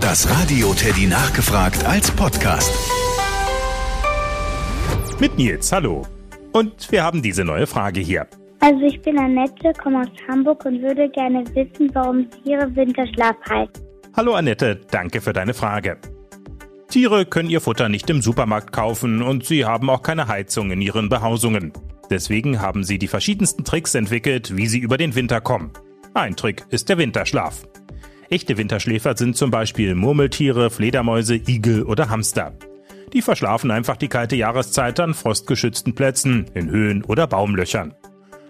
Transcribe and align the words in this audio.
Das 0.00 0.30
Radio 0.30 0.72
Teddy 0.74 1.06
nachgefragt 1.06 1.84
als 1.84 2.10
Podcast. 2.10 2.72
Mit 5.18 5.36
Nils, 5.36 5.72
hallo. 5.72 6.06
Und 6.52 6.90
wir 6.92 7.02
haben 7.02 7.20
diese 7.20 7.44
neue 7.44 7.66
Frage 7.66 8.00
hier. 8.00 8.26
Also 8.60 8.80
ich 8.82 9.00
bin 9.02 9.18
Annette, 9.18 9.72
komme 9.82 10.02
aus 10.02 10.08
Hamburg 10.28 10.64
und 10.64 10.80
würde 10.82 11.08
gerne 11.10 11.44
wissen, 11.54 11.90
warum 11.94 12.26
Sie 12.30 12.52
Ihre 12.52 12.74
Winterschlaf 12.76 13.36
halten. 13.48 13.80
Hallo 14.16 14.34
Annette, 14.34 14.80
danke 14.90 15.20
für 15.20 15.32
deine 15.32 15.54
Frage. 15.54 15.98
Tiere 16.88 17.26
können 17.26 17.50
ihr 17.50 17.60
Futter 17.60 17.88
nicht 17.88 18.08
im 18.08 18.22
Supermarkt 18.22 18.72
kaufen 18.72 19.22
und 19.22 19.44
sie 19.44 19.64
haben 19.64 19.90
auch 19.90 20.02
keine 20.02 20.28
Heizung 20.28 20.70
in 20.70 20.80
ihren 20.80 21.08
Behausungen. 21.08 21.72
Deswegen 22.08 22.60
haben 22.60 22.84
sie 22.84 22.98
die 22.98 23.08
verschiedensten 23.08 23.64
Tricks 23.64 23.94
entwickelt, 23.94 24.56
wie 24.56 24.66
sie 24.66 24.78
über 24.78 24.96
den 24.96 25.14
Winter 25.14 25.40
kommen. 25.40 25.72
Ein 26.14 26.36
Trick 26.36 26.64
ist 26.70 26.88
der 26.88 26.98
Winterschlaf. 26.98 27.64
Echte 28.30 28.58
Winterschläfer 28.58 29.16
sind 29.16 29.36
zum 29.36 29.50
Beispiel 29.50 29.94
Murmeltiere, 29.94 30.68
Fledermäuse, 30.68 31.36
Igel 31.36 31.84
oder 31.84 32.10
Hamster. 32.10 32.52
Die 33.14 33.22
verschlafen 33.22 33.70
einfach 33.70 33.96
die 33.96 34.08
kalte 34.08 34.36
Jahreszeit 34.36 35.00
an 35.00 35.14
frostgeschützten 35.14 35.94
Plätzen, 35.94 36.44
in 36.52 36.68
Höhen 36.70 37.04
oder 37.04 37.26
Baumlöchern. 37.26 37.94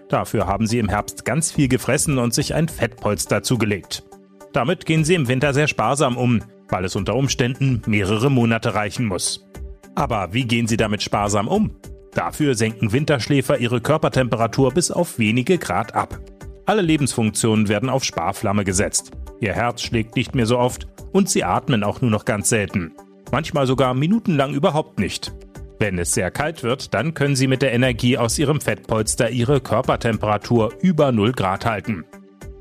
Dafür 0.09 0.47
haben 0.47 0.67
sie 0.67 0.79
im 0.79 0.89
Herbst 0.89 1.23
ganz 1.23 1.53
viel 1.53 1.69
gefressen 1.69 2.17
und 2.17 2.33
sich 2.33 2.55
ein 2.55 2.67
Fettpolster 2.67 3.41
zugelegt. 3.41 4.03
Damit 4.51 4.85
gehen 4.85 5.05
sie 5.05 5.13
im 5.13 5.29
Winter 5.29 5.53
sehr 5.53 5.67
sparsam 5.67 6.17
um, 6.17 6.41
weil 6.67 6.83
es 6.83 6.97
unter 6.97 7.15
Umständen 7.15 7.81
mehrere 7.85 8.29
Monate 8.29 8.73
reichen 8.73 9.05
muss. 9.05 9.47
Aber 9.95 10.33
wie 10.33 10.45
gehen 10.45 10.67
sie 10.67 10.77
damit 10.77 11.03
sparsam 11.03 11.47
um? 11.47 11.75
Dafür 12.13 12.55
senken 12.55 12.91
Winterschläfer 12.91 13.59
ihre 13.59 13.79
Körpertemperatur 13.79 14.73
bis 14.73 14.91
auf 14.91 15.19
wenige 15.19 15.57
Grad 15.57 15.95
ab. 15.95 16.19
Alle 16.65 16.81
Lebensfunktionen 16.81 17.69
werden 17.69 17.89
auf 17.89 18.03
Sparflamme 18.03 18.63
gesetzt. 18.63 19.11
Ihr 19.41 19.53
Herz 19.53 19.81
schlägt 19.81 20.15
nicht 20.15 20.35
mehr 20.35 20.45
so 20.45 20.57
oft 20.57 20.87
und 21.11 21.29
sie 21.29 21.43
atmen 21.43 21.83
auch 21.83 22.01
nur 22.01 22.11
noch 22.11 22.25
ganz 22.25 22.49
selten. 22.49 22.93
Manchmal 23.31 23.67
sogar 23.67 23.93
minutenlang 23.93 24.53
überhaupt 24.53 24.99
nicht. 24.99 25.31
Wenn 25.79 25.97
es 25.97 26.13
sehr 26.13 26.29
kalt 26.29 26.63
wird, 26.63 26.93
dann 26.93 27.13
können 27.13 27.37
sie 27.37 27.47
mit 27.47 27.61
der 27.61 27.71
Energie 27.71 28.17
aus 28.17 28.37
ihrem 28.37 28.59
Fettpolster 28.59 29.29
ihre 29.29 29.61
Körpertemperatur 29.61 30.73
über 30.81 31.11
0 31.11 31.31
Grad 31.31 31.65
halten. 31.65 32.03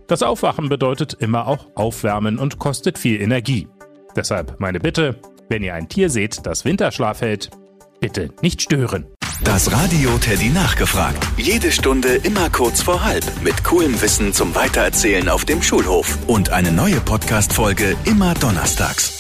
Das 0.07 0.23
Aufwachen 0.23 0.69
bedeutet 0.69 1.15
immer 1.15 1.49
auch 1.49 1.67
Aufwärmen 1.75 2.39
und 2.39 2.59
kostet 2.59 2.97
viel 2.97 3.21
Energie. 3.21 3.69
Deshalb 4.15 4.61
meine 4.61 4.79
Bitte, 4.79 5.17
wenn 5.49 5.63
ihr 5.63 5.75
ein 5.75 5.89
Tier 5.89 6.11
seht, 6.11 6.47
das 6.47 6.65
Winterschlaf 6.65 7.21
hält, 7.21 7.51
bitte 8.01 8.31
nicht 8.41 8.63
stören. 8.63 9.07
Das 9.45 9.71
Radio 9.71 10.19
Teddy 10.19 10.49
nachgefragt. 10.51 11.27
Jede 11.37 11.71
Stunde 11.71 12.17
immer 12.17 12.51
kurz 12.51 12.83
vor 12.83 13.05
halb. 13.05 13.25
Mit 13.43 13.63
coolem 13.65 14.01
Wissen 14.01 14.33
zum 14.33 14.55
Weitererzählen 14.55 15.29
auf 15.29 15.45
dem 15.45 15.63
Schulhof. 15.63 16.19
Und 16.27 16.51
eine 16.51 16.73
neue 16.73 17.01
Podcast-Folge 17.01 17.97
immer 18.05 18.35
donnerstags. 18.35 19.18